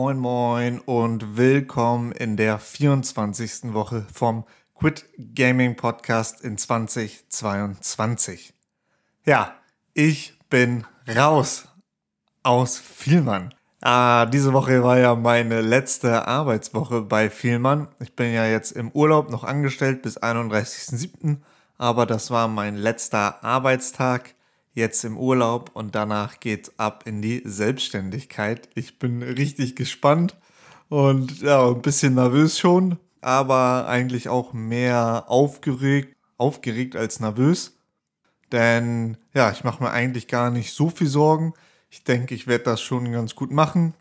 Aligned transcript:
Moin 0.00 0.18
Moin 0.18 0.78
und 0.78 1.36
willkommen 1.36 2.12
in 2.12 2.36
der 2.36 2.60
24. 2.60 3.74
Woche 3.74 4.06
vom 4.14 4.44
Quit 4.76 5.04
Gaming 5.34 5.74
Podcast 5.74 6.40
in 6.40 6.56
2022. 6.56 8.54
Ja, 9.24 9.56
ich 9.94 10.38
bin 10.48 10.86
raus 11.08 11.66
aus 12.44 12.78
Vielmann. 12.78 13.52
Ah, 13.80 14.26
diese 14.26 14.52
Woche 14.52 14.84
war 14.84 15.00
ja 15.00 15.16
meine 15.16 15.62
letzte 15.62 16.28
Arbeitswoche 16.28 17.02
bei 17.02 17.28
Vielmann. 17.28 17.88
Ich 17.98 18.14
bin 18.14 18.32
ja 18.32 18.46
jetzt 18.46 18.70
im 18.70 18.92
Urlaub 18.92 19.30
noch 19.30 19.42
angestellt 19.42 20.02
bis 20.02 20.16
31.07., 20.22 21.38
aber 21.76 22.06
das 22.06 22.30
war 22.30 22.46
mein 22.46 22.76
letzter 22.76 23.42
Arbeitstag 23.42 24.36
jetzt 24.78 25.04
im 25.04 25.18
Urlaub 25.18 25.70
und 25.74 25.94
danach 25.94 26.40
geht's 26.40 26.78
ab 26.78 27.04
in 27.06 27.20
die 27.20 27.42
Selbstständigkeit. 27.44 28.68
Ich 28.74 28.98
bin 28.98 29.22
richtig 29.22 29.76
gespannt 29.76 30.36
und 30.88 31.42
ja, 31.42 31.68
ein 31.68 31.82
bisschen 31.82 32.14
nervös 32.14 32.58
schon, 32.58 32.98
aber 33.20 33.86
eigentlich 33.88 34.28
auch 34.28 34.54
mehr 34.54 35.24
aufgeregt, 35.26 36.16
aufgeregt 36.38 36.96
als 36.96 37.20
nervös. 37.20 37.76
Denn 38.52 39.18
ja, 39.34 39.50
ich 39.50 39.64
mache 39.64 39.82
mir 39.82 39.90
eigentlich 39.90 40.28
gar 40.28 40.50
nicht 40.50 40.72
so 40.72 40.88
viel 40.88 41.08
Sorgen. 41.08 41.52
Ich 41.90 42.04
denke, 42.04 42.34
ich 42.34 42.46
werde 42.46 42.64
das 42.64 42.80
schon 42.80 43.12
ganz 43.12 43.34
gut 43.34 43.50
machen 43.50 43.92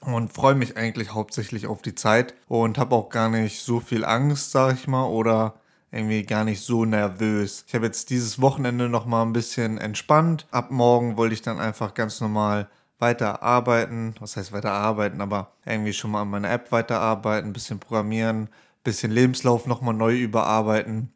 und 0.00 0.32
freue 0.32 0.54
mich 0.54 0.76
eigentlich 0.76 1.12
hauptsächlich 1.12 1.66
auf 1.66 1.82
die 1.82 1.94
Zeit 1.94 2.34
und 2.48 2.78
habe 2.78 2.96
auch 2.96 3.10
gar 3.10 3.28
nicht 3.28 3.60
so 3.60 3.78
viel 3.78 4.04
Angst, 4.04 4.50
sag 4.50 4.74
ich 4.74 4.88
mal, 4.88 5.06
oder 5.06 5.60
irgendwie 5.90 6.22
gar 6.24 6.44
nicht 6.44 6.60
so 6.60 6.84
nervös. 6.84 7.64
Ich 7.66 7.74
habe 7.74 7.86
jetzt 7.86 8.10
dieses 8.10 8.40
Wochenende 8.40 8.88
noch 8.88 9.06
mal 9.06 9.22
ein 9.22 9.32
bisschen 9.32 9.78
entspannt. 9.78 10.46
Ab 10.50 10.70
morgen 10.70 11.16
wollte 11.16 11.34
ich 11.34 11.42
dann 11.42 11.58
einfach 11.58 11.94
ganz 11.94 12.20
normal 12.20 12.68
weiter 12.98 13.42
arbeiten. 13.42 14.14
Was 14.20 14.36
heißt 14.36 14.52
weiter 14.52 14.72
arbeiten, 14.72 15.20
aber 15.20 15.52
irgendwie 15.64 15.92
schon 15.92 16.10
mal 16.10 16.22
an 16.22 16.30
meiner 16.30 16.50
App 16.50 16.72
weiterarbeiten, 16.72 17.50
ein 17.50 17.52
bisschen 17.52 17.80
programmieren, 17.80 18.48
bisschen 18.84 19.10
Lebenslauf 19.10 19.66
noch 19.66 19.80
mal 19.80 19.92
neu 19.92 20.16
überarbeiten 20.16 21.12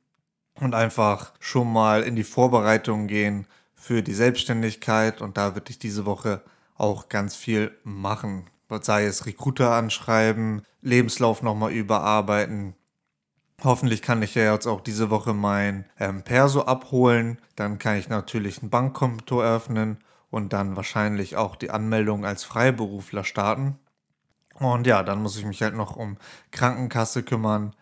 und 0.60 0.74
einfach 0.74 1.32
schon 1.40 1.72
mal 1.72 2.02
in 2.02 2.16
die 2.16 2.24
Vorbereitung 2.24 3.06
gehen 3.06 3.46
für 3.74 4.02
die 4.02 4.14
Selbstständigkeit 4.14 5.20
und 5.20 5.36
da 5.36 5.54
würde 5.54 5.70
ich 5.70 5.78
diese 5.78 6.06
Woche 6.06 6.42
auch 6.76 7.08
ganz 7.08 7.34
viel 7.34 7.76
machen. 7.84 8.48
Sei 8.80 9.04
es 9.04 9.26
Recruiter 9.26 9.72
anschreiben, 9.72 10.62
Lebenslauf 10.80 11.42
nochmal 11.42 11.72
überarbeiten, 11.72 12.74
Hoffentlich 13.64 14.02
kann 14.02 14.22
ich 14.22 14.34
ja 14.34 14.52
jetzt 14.52 14.66
auch 14.66 14.80
diese 14.80 15.10
Woche 15.10 15.34
mein 15.34 15.84
ähm, 16.00 16.22
Perso 16.22 16.62
abholen. 16.62 17.38
Dann 17.54 17.78
kann 17.78 17.96
ich 17.96 18.08
natürlich 18.08 18.60
ein 18.62 18.70
Bankkonto 18.70 19.40
eröffnen 19.40 19.98
und 20.30 20.52
dann 20.52 20.74
wahrscheinlich 20.74 21.36
auch 21.36 21.54
die 21.54 21.70
Anmeldung 21.70 22.24
als 22.24 22.42
Freiberufler 22.42 23.22
starten. 23.22 23.78
Und 24.58 24.86
ja, 24.86 25.02
dann 25.04 25.22
muss 25.22 25.36
ich 25.36 25.44
mich 25.44 25.62
halt 25.62 25.74
noch 25.74 25.96
um 25.96 26.16
Krankenkasse 26.50 27.22
kümmern. 27.22 27.74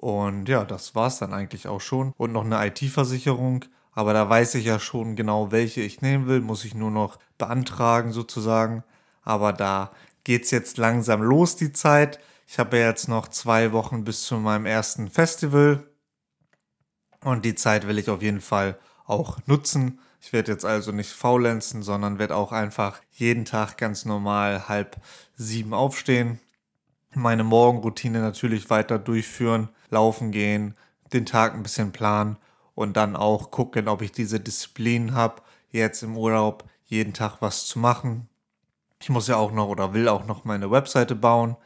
Und 0.00 0.48
ja, 0.48 0.64
das 0.64 0.94
war's 0.94 1.18
dann 1.18 1.32
eigentlich 1.32 1.68
auch 1.68 1.80
schon. 1.80 2.12
Und 2.16 2.32
noch 2.32 2.44
eine 2.44 2.66
IT-Versicherung. 2.66 3.64
Aber 3.92 4.12
da 4.12 4.28
weiß 4.28 4.56
ich 4.56 4.64
ja 4.64 4.78
schon 4.78 5.16
genau, 5.16 5.52
welche 5.52 5.82
ich 5.82 6.02
nehmen 6.02 6.26
will. 6.26 6.40
Muss 6.40 6.64
ich 6.64 6.74
nur 6.74 6.90
noch 6.90 7.18
beantragen 7.36 8.12
sozusagen. 8.12 8.82
Aber 9.22 9.52
da 9.52 9.92
geht's 10.24 10.50
jetzt 10.50 10.78
langsam 10.78 11.22
los, 11.22 11.56
die 11.56 11.72
Zeit. 11.72 12.18
Ich 12.50 12.58
habe 12.58 12.78
jetzt 12.78 13.08
noch 13.08 13.28
zwei 13.28 13.72
Wochen 13.72 14.04
bis 14.04 14.22
zu 14.22 14.36
meinem 14.36 14.64
ersten 14.64 15.10
Festival 15.10 15.86
und 17.22 17.44
die 17.44 17.54
Zeit 17.54 17.86
will 17.86 17.98
ich 17.98 18.08
auf 18.08 18.22
jeden 18.22 18.40
Fall 18.40 18.78
auch 19.04 19.36
nutzen. 19.44 20.00
Ich 20.18 20.32
werde 20.32 20.52
jetzt 20.52 20.64
also 20.64 20.90
nicht 20.90 21.10
faulenzen, 21.10 21.82
sondern 21.82 22.18
werde 22.18 22.34
auch 22.34 22.50
einfach 22.50 23.02
jeden 23.10 23.44
Tag 23.44 23.76
ganz 23.76 24.06
normal 24.06 24.66
halb 24.66 24.96
sieben 25.36 25.74
aufstehen, 25.74 26.40
meine 27.12 27.44
Morgenroutine 27.44 28.20
natürlich 28.20 28.70
weiter 28.70 28.98
durchführen, 28.98 29.68
laufen 29.90 30.30
gehen, 30.30 30.74
den 31.12 31.26
Tag 31.26 31.52
ein 31.52 31.62
bisschen 31.62 31.92
planen 31.92 32.38
und 32.74 32.96
dann 32.96 33.14
auch 33.14 33.50
gucken, 33.50 33.88
ob 33.88 34.00
ich 34.00 34.12
diese 34.12 34.40
Disziplin 34.40 35.12
habe, 35.12 35.42
jetzt 35.70 36.02
im 36.02 36.16
Urlaub 36.16 36.64
jeden 36.86 37.12
Tag 37.12 37.42
was 37.42 37.66
zu 37.66 37.78
machen. 37.78 38.26
Ich 39.00 39.10
muss 39.10 39.28
ja 39.28 39.36
auch 39.36 39.52
noch 39.52 39.68
oder 39.68 39.92
will 39.92 40.08
auch 40.08 40.24
noch 40.24 40.46
meine 40.46 40.70
Webseite 40.70 41.14
bauen. 41.14 41.58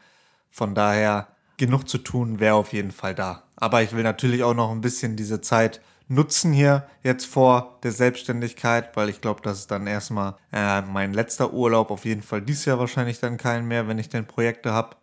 Von 0.53 0.75
daher, 0.75 1.29
genug 1.57 1.89
zu 1.89 1.99
tun 1.99 2.39
wäre 2.39 2.55
auf 2.55 2.73
jeden 2.73 2.93
Fall 2.93 3.15
da. 3.15 3.45
Aber 3.57 3.83
ich 3.83 3.93
will 3.93 4.03
natürlich 4.03 4.45
auch 4.45 4.55
noch 4.55 4.71
ein 4.71 4.81
bisschen 4.81 5.17
diese 5.17 5.41
Zeit 5.41 5.81
nutzen 6.09 6.53
hier 6.53 6.87
jetzt 7.03 7.27
vor 7.27 7.79
der 7.83 7.93
Selbstständigkeit, 7.93 8.97
weil 8.97 9.09
ich 9.09 9.21
glaube, 9.21 9.41
das 9.43 9.61
ist 9.61 9.71
dann 9.71 9.87
erstmal 9.87 10.37
äh, 10.53 10.83
mein 10.83 11.15
letzter 11.15 11.53
Urlaub. 11.53 11.91
Auf 11.91 12.05
jeden 12.05 12.23
Fall 12.23 12.43
dieses 12.43 12.67
Jahr 12.67 12.79
wahrscheinlich 12.79 13.19
dann 13.19 13.39
keinen 13.39 13.67
mehr, 13.67 13.89
wenn 13.89 13.99
ich 13.99 14.11
denn 14.11 14.27
Projekte 14.27 14.73
habe. 14.73 14.97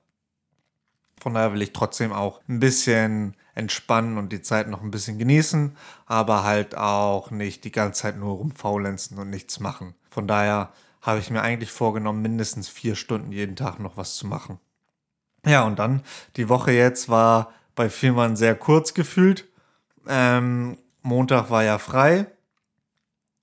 Von 1.20 1.34
daher 1.34 1.54
will 1.54 1.62
ich 1.62 1.74
trotzdem 1.74 2.14
auch 2.14 2.42
ein 2.48 2.60
bisschen 2.60 3.36
entspannen 3.56 4.18
und 4.18 4.31
die 4.31 4.42
Zeit 4.42 4.70
noch 4.70 4.84
ein 4.84 4.92
bisschen 4.92 5.18
genießen, 5.18 5.76
aber 6.06 6.44
halt 6.44 6.78
auch 6.78 7.31
nicht 7.31 7.64
die 7.66 7.72
ganze 7.72 8.04
Zeit 8.04 8.18
nur 8.18 8.36
rumfaulenzen 8.36 9.18
und 9.18 9.30
nichts 9.30 9.60
machen. 9.60 9.96
Von 10.10 10.28
daher 10.28 10.72
habe 11.02 11.20
ich 11.20 11.30
mir 11.30 11.42
eigentlich 11.42 11.72
vorgenommen, 11.72 12.22
mindestens 12.22 12.70
vier 12.70 12.96
Stunden 12.96 13.31
jeden 13.31 13.56
Tag 13.56 13.80
noch 13.80 13.98
was 13.98 14.16
zu 14.16 14.28
machen. 14.28 14.60
Ja, 15.46 15.64
und 15.64 15.80
dann 15.80 16.04
die 16.36 16.50
Woche 16.50 16.72
jetzt 16.72 17.10
war 17.10 17.54
bei 17.76 17.90
Vielmann 17.90 18.36
sehr 18.36 18.56
kurz 18.56 18.94
gefühlt. 18.94 19.48
Ähm, 20.08 20.78
Montag 21.02 21.50
war 21.50 21.64
ja 21.64 21.78
frei. 21.78 22.28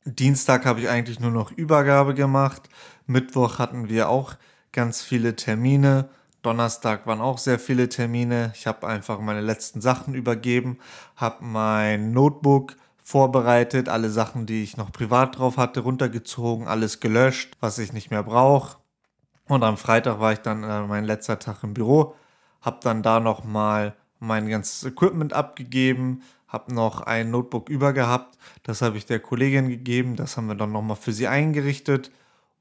Dienstag 0.04 0.66
habe 0.66 0.80
ich 0.80 0.88
eigentlich 0.88 1.20
nur 1.20 1.30
noch 1.30 1.50
Übergabe 1.50 2.14
gemacht. 2.14 2.68
Mittwoch 3.06 3.58
hatten 3.58 3.88
wir 3.88 4.08
auch 4.08 4.34
ganz 4.72 5.02
viele 5.02 5.36
Termine. 5.36 6.08
Donnerstag 6.42 7.06
waren 7.06 7.20
auch 7.20 7.38
sehr 7.38 7.58
viele 7.58 7.88
Termine. 7.88 8.52
Ich 8.54 8.66
habe 8.66 8.86
einfach 8.86 9.18
meine 9.20 9.40
letzten 9.40 9.80
Sachen 9.80 10.14
übergeben, 10.14 10.78
habe 11.16 11.44
mein 11.44 12.12
Notebook 12.12 12.76
vorbereitet, 13.02 13.88
alle 13.88 14.10
Sachen, 14.10 14.46
die 14.46 14.62
ich 14.62 14.76
noch 14.76 14.92
privat 14.92 15.38
drauf 15.38 15.56
hatte, 15.56 15.80
runtergezogen, 15.80 16.68
alles 16.68 17.00
gelöscht, 17.00 17.56
was 17.60 17.78
ich 17.78 17.92
nicht 17.92 18.10
mehr 18.10 18.22
brauche. 18.22 18.76
Und 19.48 19.62
am 19.62 19.76
Freitag 19.76 20.20
war 20.20 20.32
ich 20.32 20.40
dann 20.40 20.64
äh, 20.64 20.82
mein 20.82 21.04
letzter 21.04 21.38
Tag 21.38 21.62
im 21.62 21.74
Büro, 21.74 22.14
habe 22.60 22.78
dann 22.82 23.02
da 23.02 23.20
noch 23.20 23.44
mal 23.44 23.94
mein 24.18 24.48
ganzes 24.48 24.84
Equipment 24.84 25.32
abgegeben, 25.32 26.22
habe 26.48 26.74
noch 26.74 27.00
ein 27.00 27.30
Notebook 27.30 27.68
über 27.68 27.92
gehabt, 27.92 28.38
das 28.62 28.82
habe 28.82 28.96
ich 28.96 29.06
der 29.06 29.20
Kollegin 29.20 29.68
gegeben, 29.68 30.16
das 30.16 30.36
haben 30.36 30.48
wir 30.48 30.54
dann 30.54 30.72
noch 30.72 30.82
mal 30.82 30.94
für 30.94 31.12
sie 31.12 31.28
eingerichtet. 31.28 32.10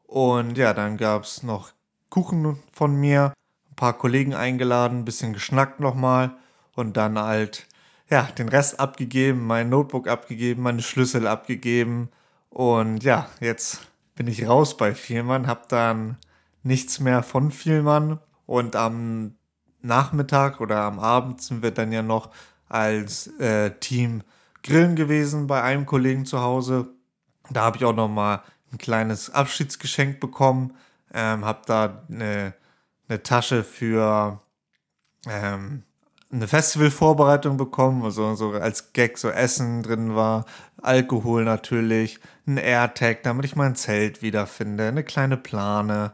Und 0.06 0.57
ja, 0.57 0.74
dann 0.74 0.97
gab 0.97 1.24
es 1.24 1.44
noch 1.44 1.72
Kuchen 2.09 2.59
von 2.72 2.95
mir, 2.95 3.34
ein 3.69 3.75
paar 3.75 3.94
Kollegen 3.97 4.34
eingeladen, 4.34 5.00
ein 5.00 5.06
bisschen 5.06 5.34
geschnackt 5.34 5.79
nochmal 5.79 6.35
und 6.75 6.97
dann 6.97 7.18
halt 7.18 7.68
ja, 8.09 8.24
den 8.24 8.50
Rest 8.50 8.79
abgegeben, 8.79 9.47
mein 9.47 9.69
Notebook 9.69 10.07
abgegeben, 10.07 10.62
meine 10.62 10.81
Schlüssel 10.81 11.28
abgegeben 11.28 12.09
und 12.50 13.03
ja, 13.03 13.28
jetzt 13.40 13.88
bin 14.16 14.28
ich 14.28 14.47
raus 14.47 14.78
bei 14.78 14.94
Vielmann, 14.94 15.47
habe 15.47 15.63
dann 15.68 16.18
nichts 16.65 16.99
mehr 16.99 17.23
von 17.23 17.51
Vielmann. 17.51 18.19
Und 18.45 18.75
am 18.75 19.35
Nachmittag 19.81 20.59
oder 20.59 20.81
am 20.81 20.99
Abend 20.99 21.41
sind 21.41 21.63
wir 21.63 21.71
dann 21.71 21.91
ja 21.91 22.01
noch 22.01 22.31
als 22.67 23.27
äh, 23.39 23.71
Team 23.79 24.23
grillen 24.63 24.95
gewesen 24.95 25.47
bei 25.47 25.61
einem 25.61 25.85
Kollegen 25.85 26.25
zu 26.25 26.41
Hause. 26.41 26.89
Da 27.49 27.61
habe 27.61 27.77
ich 27.77 27.85
auch 27.85 27.95
noch 27.95 28.09
mal 28.09 28.41
ein 28.71 28.77
kleines 28.77 29.29
Abschiedsgeschenk 29.29 30.19
bekommen. 30.19 30.73
Ähm, 31.13 31.45
habe 31.45 31.61
da 31.65 32.03
eine, 32.09 32.53
eine 33.07 33.21
Tasche 33.21 33.63
für 33.63 34.41
ähm, 35.27 35.83
eine 36.31 36.47
Festivalvorbereitung 36.47 37.57
bekommen, 37.57 38.03
also 38.03 38.35
so 38.35 38.51
als 38.51 38.93
Gag 38.93 39.17
so 39.17 39.29
Essen 39.29 39.83
drin 39.83 40.15
war, 40.15 40.45
Alkohol 40.81 41.45
natürlich, 41.45 42.19
ein 42.47 42.57
AirTag, 42.57 43.23
damit 43.23 43.45
ich 43.45 43.55
mein 43.55 43.75
Zelt 43.75 44.21
wiederfinde, 44.21 44.87
eine 44.87 45.03
kleine 45.03 45.37
Plane, 45.37 46.13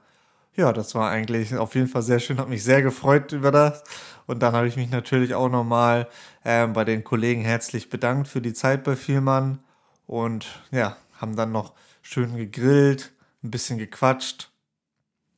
ja, 0.55 0.73
das 0.73 0.95
war 0.95 1.09
eigentlich 1.09 1.55
auf 1.55 1.75
jeden 1.75 1.87
Fall 1.87 2.01
sehr 2.01 2.19
schön, 2.19 2.37
hat 2.37 2.49
mich 2.49 2.63
sehr 2.63 2.81
gefreut 2.81 3.31
über 3.31 3.51
das. 3.51 3.83
Und 4.27 4.39
dann 4.39 4.53
habe 4.53 4.67
ich 4.67 4.75
mich 4.75 4.89
natürlich 4.91 5.33
auch 5.33 5.49
nochmal 5.49 6.07
ähm, 6.45 6.73
bei 6.73 6.83
den 6.83 7.03
Kollegen 7.03 7.41
herzlich 7.41 7.89
bedankt 7.89 8.27
für 8.27 8.41
die 8.41 8.53
Zeit 8.53 8.83
bei 8.83 8.95
Vielmann. 8.95 9.59
Und 10.07 10.45
ja, 10.71 10.97
haben 11.19 11.35
dann 11.35 11.51
noch 11.51 11.73
schön 12.01 12.35
gegrillt, 12.35 13.13
ein 13.43 13.51
bisschen 13.51 13.77
gequatscht. 13.77 14.51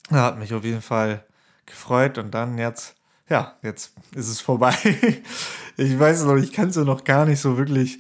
Hat 0.09 0.37
mich 0.37 0.53
auf 0.53 0.63
jeden 0.63 0.81
Fall 0.81 1.23
gefreut. 1.65 2.17
Und 2.17 2.31
dann 2.31 2.57
jetzt, 2.57 2.95
ja, 3.29 3.55
jetzt 3.61 3.93
ist 4.15 4.29
es 4.29 4.41
vorbei. 4.41 4.75
ich 5.77 5.99
weiß 5.99 6.23
noch, 6.23 6.37
ich 6.37 6.51
kann 6.53 6.69
es 6.69 6.75
ja 6.75 6.83
noch 6.83 7.03
gar 7.03 7.25
nicht 7.25 7.39
so 7.39 7.57
wirklich 7.57 7.99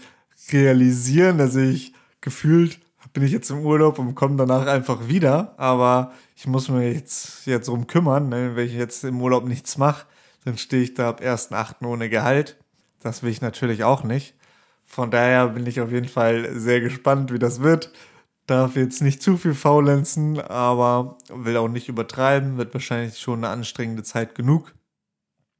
realisieren, 0.51 1.37
dass 1.37 1.55
ich 1.55 1.93
gefühlt 2.21 2.79
bin 3.13 3.23
ich 3.23 3.31
jetzt 3.31 3.49
im 3.51 3.59
Urlaub 3.59 3.99
und 3.99 4.15
komme 4.15 4.35
danach 4.35 4.65
einfach 4.65 5.07
wieder. 5.07 5.53
Aber 5.57 6.11
ich 6.35 6.47
muss 6.47 6.69
mir 6.69 6.91
jetzt, 6.91 7.45
jetzt 7.45 7.67
drum 7.67 7.87
kümmern. 7.87 8.29
Ne? 8.29 8.55
Wenn 8.55 8.67
ich 8.67 8.73
jetzt 8.73 9.03
im 9.03 9.21
Urlaub 9.21 9.45
nichts 9.45 9.77
mache, 9.77 10.05
dann 10.45 10.57
stehe 10.57 10.83
ich 10.83 10.93
da 10.95 11.09
ab 11.09 11.21
1.8. 11.21 11.85
ohne 11.85 12.09
Gehalt. 12.09 12.57
Das 12.99 13.23
will 13.23 13.31
ich 13.31 13.41
natürlich 13.41 13.83
auch 13.83 14.03
nicht. 14.03 14.35
Von 14.85 15.11
daher 15.11 15.49
bin 15.49 15.65
ich 15.65 15.79
auf 15.81 15.91
jeden 15.91 16.07
Fall 16.07 16.59
sehr 16.59 16.81
gespannt, 16.81 17.31
wie 17.31 17.39
das 17.39 17.61
wird. 17.61 17.91
darf 18.47 18.75
jetzt 18.75 19.01
nicht 19.01 19.21
zu 19.23 19.37
viel 19.37 19.53
faulenzen, 19.53 20.39
aber 20.41 21.17
will 21.33 21.55
auch 21.57 21.69
nicht 21.69 21.87
übertreiben, 21.87 22.57
wird 22.57 22.73
wahrscheinlich 22.73 23.17
schon 23.17 23.39
eine 23.39 23.49
anstrengende 23.49 24.03
Zeit 24.03 24.35
genug. 24.35 24.73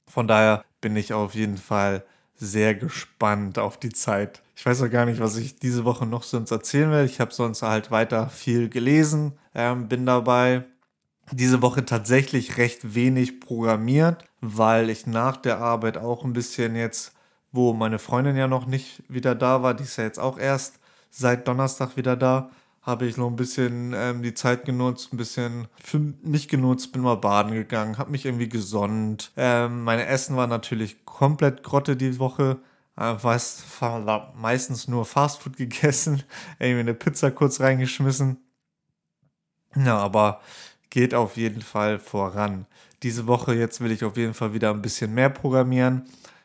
Von 0.09 0.27
daher 0.27 0.65
bin 0.81 0.95
ich 0.97 1.13
auf 1.13 1.33
jeden 1.33 1.57
Fall 1.57 2.03
sehr 2.35 2.75
gespannt 2.75 3.59
auf 3.59 3.77
die 3.77 3.91
Zeit. 3.91 4.41
Ich 4.55 4.65
weiß 4.65 4.81
auch 4.83 4.89
gar 4.89 5.05
nicht, 5.05 5.19
was 5.19 5.37
ich 5.37 5.55
diese 5.55 5.85
Woche 5.85 6.05
noch 6.05 6.23
sonst 6.23 6.51
erzählen 6.51 6.91
will. 6.91 7.05
Ich 7.05 7.19
habe 7.19 7.33
sonst 7.33 7.61
halt 7.61 7.91
weiter 7.91 8.29
viel 8.29 8.69
gelesen, 8.69 9.33
ähm, 9.55 9.87
bin 9.87 10.05
dabei 10.05 10.65
diese 11.31 11.61
Woche 11.61 11.85
tatsächlich 11.85 12.57
recht 12.57 12.95
wenig 12.95 13.39
programmiert, 13.39 14.25
weil 14.41 14.89
ich 14.89 15.07
nach 15.07 15.37
der 15.37 15.59
Arbeit 15.59 15.97
auch 15.97 16.23
ein 16.23 16.33
bisschen 16.33 16.75
jetzt, 16.75 17.13
wo 17.51 17.73
meine 17.73 17.99
Freundin 17.99 18.35
ja 18.35 18.47
noch 18.47 18.65
nicht 18.65 19.03
wieder 19.07 19.35
da 19.35 19.63
war, 19.63 19.73
die 19.73 19.83
ist 19.83 19.97
ja 19.97 20.03
jetzt 20.03 20.19
auch 20.19 20.37
erst 20.37 20.79
seit 21.09 21.47
Donnerstag 21.47 21.95
wieder 21.95 22.15
da, 22.15 22.49
habe 22.83 23.05
ich 23.05 23.15
noch 23.15 23.27
ein 23.27 23.37
bisschen 23.37 23.93
ähm, 23.95 24.21
die 24.21 24.33
Zeit 24.33 24.65
genutzt, 24.65 25.13
ein 25.13 25.17
bisschen 25.17 25.67
für 25.81 25.99
mich 25.99 26.49
genutzt, 26.49 26.91
bin 26.91 27.01
mal 27.01 27.15
baden 27.15 27.53
gegangen, 27.53 27.97
habe 27.97 28.11
mich 28.11 28.25
irgendwie 28.25 28.49
gesonnt. 28.49 29.31
Ähm, 29.37 29.83
meine 29.83 30.05
Essen 30.05 30.35
war 30.35 30.47
natürlich 30.47 31.05
komplett 31.05 31.63
Grotte 31.63 31.95
die 31.95 32.19
Woche. 32.19 32.59
Äh, 32.97 33.15
weiß, 33.21 33.63
meistens 34.35 34.87
nur 34.87 35.05
Fastfood 35.05 35.57
gegessen, 35.57 36.23
irgendwie 36.59 36.81
eine 36.81 36.93
Pizza 36.93 37.31
kurz 37.31 37.61
reingeschmissen. 37.61 38.37
Ja, 39.75 39.97
aber 39.97 40.41
geht 40.89 41.15
auf 41.15 41.37
jeden 41.37 41.61
Fall 41.61 41.97
voran. 41.99 42.67
Diese 43.01 43.27
Woche 43.27 43.55
jetzt 43.55 43.81
will 43.81 43.91
ich 43.91 44.03
auf 44.03 44.17
jeden 44.17 44.33
Fall 44.33 44.53
wieder 44.53 44.69
ein 44.71 44.81
bisschen 44.81 45.13
mehr 45.13 45.29
programmieren. 45.29 46.03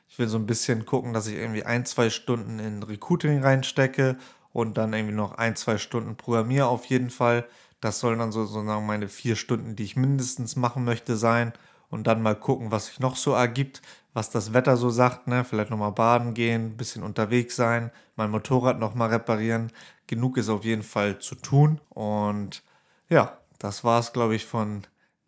Ich 0.08 0.18
will 0.18 0.28
so 0.28 0.38
ein 0.38 0.46
bisschen 0.46 0.86
gucken, 0.86 1.12
dass 1.12 1.26
ich 1.26 1.34
irgendwie 1.34 1.64
ein, 1.64 1.84
zwei 1.84 2.08
Stunden 2.10 2.58
in 2.58 2.82
Recruiting 2.82 3.42
reinstecke 3.42 4.16
und 4.58 4.76
dann 4.76 4.92
irgendwie 4.92 5.14
noch 5.14 5.38
ein, 5.38 5.54
zwei 5.54 5.78
Stunden 5.78 6.16
programmiere 6.16 6.66
auf 6.66 6.86
jeden 6.86 7.10
Fall. 7.10 7.46
Das 7.80 8.00
sollen 8.00 8.18
dann 8.18 8.32
so, 8.32 8.44
sozusagen 8.44 8.86
meine 8.86 9.06
vier 9.06 9.36
Stunden, 9.36 9.76
die 9.76 9.84
ich 9.84 9.94
mindestens 9.94 10.56
machen 10.56 10.82
möchte, 10.82 11.16
sein. 11.16 11.52
Und 11.90 12.08
dann 12.08 12.22
mal 12.22 12.34
gucken, 12.34 12.72
was 12.72 12.86
sich 12.86 12.98
noch 12.98 13.14
so 13.14 13.34
ergibt, 13.34 13.82
was 14.14 14.30
das 14.30 14.52
Wetter 14.54 14.76
so 14.76 14.90
sagt. 14.90 15.28
Ne? 15.28 15.44
Vielleicht 15.44 15.70
nochmal 15.70 15.92
baden 15.92 16.34
gehen, 16.34 16.70
ein 16.70 16.76
bisschen 16.76 17.04
unterwegs 17.04 17.54
sein, 17.54 17.92
mein 18.16 18.32
Motorrad 18.32 18.80
nochmal 18.80 19.10
reparieren. 19.10 19.70
Genug 20.08 20.36
ist 20.38 20.48
auf 20.48 20.64
jeden 20.64 20.82
Fall 20.82 21.20
zu 21.20 21.36
tun. 21.36 21.80
Und 21.90 22.64
ja, 23.08 23.38
das 23.60 23.84
war 23.84 24.00
es, 24.00 24.12
glaube 24.12 24.34
ich, 24.34 24.44
von 24.44 24.82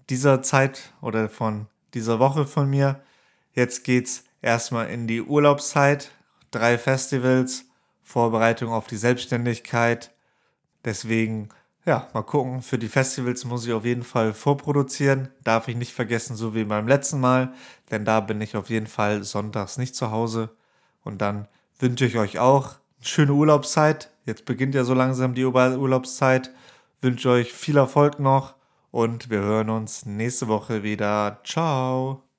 dieser 0.08 0.42
Zeit 0.42 0.92
oder 1.02 1.28
von 1.28 1.68
dieser 1.94 2.18
Woche 2.18 2.46
von 2.46 2.68
mir. 2.68 3.00
Jetzt 3.54 3.84
geht's 3.84 4.24
erstmal 4.42 4.90
in 4.90 5.06
die 5.06 5.22
Urlaubszeit. 5.22 6.10
Drei 6.50 6.78
Festivals, 6.78 7.69
Vorbereitung 8.10 8.72
auf 8.72 8.86
die 8.88 8.96
Selbstständigkeit. 8.96 10.10
Deswegen, 10.84 11.48
ja, 11.86 12.08
mal 12.12 12.22
gucken. 12.22 12.62
Für 12.62 12.78
die 12.78 12.88
Festivals 12.88 13.44
muss 13.44 13.66
ich 13.66 13.72
auf 13.72 13.84
jeden 13.84 14.02
Fall 14.02 14.34
vorproduzieren. 14.34 15.28
Darf 15.44 15.68
ich 15.68 15.76
nicht 15.76 15.92
vergessen, 15.92 16.36
so 16.36 16.54
wie 16.54 16.64
beim 16.64 16.88
letzten 16.88 17.20
Mal. 17.20 17.54
Denn 17.90 18.04
da 18.04 18.20
bin 18.20 18.40
ich 18.40 18.56
auf 18.56 18.68
jeden 18.68 18.88
Fall 18.88 19.22
sonntags 19.22 19.78
nicht 19.78 19.94
zu 19.94 20.10
Hause. 20.10 20.50
Und 21.04 21.22
dann 21.22 21.46
wünsche 21.78 22.04
ich 22.04 22.18
euch 22.18 22.38
auch 22.38 22.74
eine 22.98 23.06
schöne 23.06 23.32
Urlaubszeit. 23.32 24.10
Jetzt 24.26 24.44
beginnt 24.44 24.74
ja 24.74 24.84
so 24.84 24.94
langsam 24.94 25.34
die 25.34 25.44
Urlaubszeit. 25.44 26.50
Wünsche 27.00 27.30
euch 27.30 27.52
viel 27.52 27.76
Erfolg 27.76 28.18
noch 28.20 28.54
und 28.90 29.30
wir 29.30 29.38
hören 29.38 29.70
uns 29.70 30.04
nächste 30.04 30.48
Woche 30.48 30.82
wieder. 30.82 31.40
Ciao. 31.44 32.29